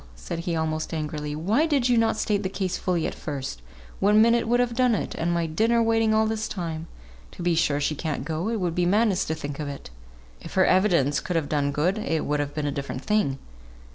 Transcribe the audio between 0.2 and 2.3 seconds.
he, almost angrily, "why did you not